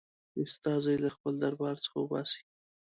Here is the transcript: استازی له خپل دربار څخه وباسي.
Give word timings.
استازی 0.43 0.95
له 1.03 1.09
خپل 1.15 1.33
دربار 1.43 1.75
څخه 1.83 1.95
وباسي. 1.99 2.41